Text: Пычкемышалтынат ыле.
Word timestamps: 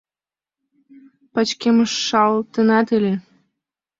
Пычкемышалтынат 1.33 2.87
ыле. 2.97 3.13